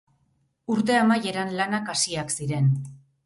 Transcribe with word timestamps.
Urte 0.75 0.95
amaieran 1.01 1.53
lanak 1.61 1.93
hasiak 1.95 2.35
ziren. 2.39 2.73